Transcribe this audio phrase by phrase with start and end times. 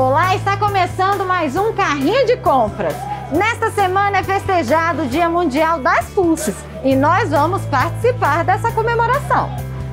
[0.00, 2.94] Olá, está começando mais um carrinho de compras.
[3.30, 9.50] Nesta semana é festejado o Dia Mundial das Pulses e nós vamos participar dessa comemoração.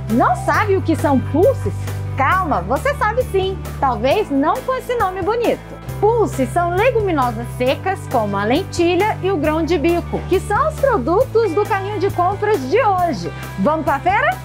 [0.09, 1.73] Não sabe o que são pulses?
[2.16, 5.59] Calma, você sabe sim, talvez não com esse nome bonito.
[5.99, 10.76] Pulses são leguminosas secas, como a lentilha e o grão de bico, que são os
[10.76, 13.30] produtos do carrinho de compras de hoje.
[13.59, 14.38] Vamos para a feira?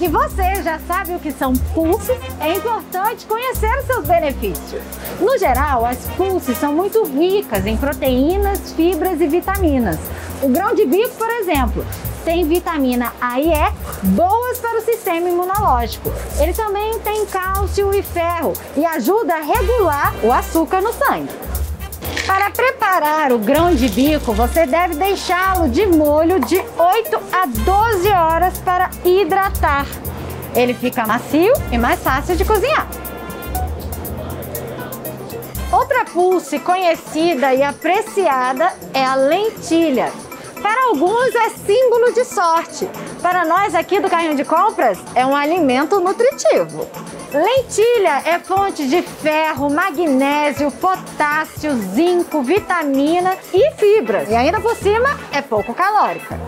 [0.00, 4.82] Que você já sabe o que são pulses, é importante conhecer os seus benefícios.
[5.20, 9.98] No geral, as pulses são muito ricas em proteínas, fibras e vitaminas.
[10.40, 11.84] O grão de bico, por exemplo,
[12.24, 13.72] tem vitamina A e E,
[14.04, 16.10] boas para o sistema imunológico.
[16.38, 21.28] Ele também tem cálcio e ferro e ajuda a regular o açúcar no sangue.
[22.26, 22.50] Para
[23.00, 28.58] preparar o grão de bico, você deve deixá-lo de molho de 8 a 12 horas
[28.58, 29.86] para hidratar.
[30.54, 32.86] Ele fica macio e mais fácil de cozinhar.
[35.72, 40.12] Outra pulse conhecida e apreciada é a lentilha.
[40.62, 42.88] Para alguns é símbolo de sorte.
[43.22, 46.86] Para nós aqui do carrinho de compras, é um alimento nutritivo.
[47.32, 54.28] Lentilha é fonte de ferro, magnésio, potássio, zinco, vitamina e fibras.
[54.28, 56.38] E ainda por cima é pouco calórica.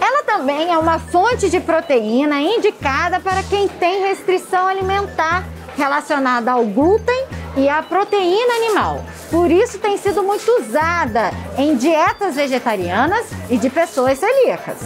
[0.00, 5.44] Ela também é uma fonte de proteína indicada para quem tem restrição alimentar
[5.76, 9.04] relacionada ao glúten e à proteína animal.
[9.30, 14.78] Por isso tem sido muito usada em dietas vegetarianas e de pessoas celíacas.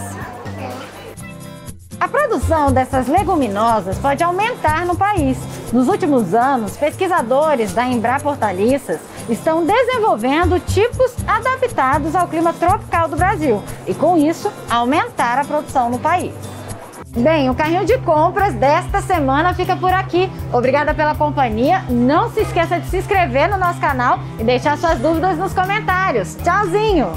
[2.00, 5.38] A produção dessas leguminosas pode aumentar no país.
[5.72, 13.16] Nos últimos anos, pesquisadores da Embrapa Hortaliças estão desenvolvendo tipos adaptados ao clima tropical do
[13.16, 16.34] Brasil e, com isso, aumentar a produção no país.
[17.16, 20.28] Bem, o carrinho de compras desta semana fica por aqui.
[20.52, 21.84] Obrigada pela companhia.
[21.88, 26.34] Não se esqueça de se inscrever no nosso canal e deixar suas dúvidas nos comentários.
[26.42, 27.12] Tchauzinho!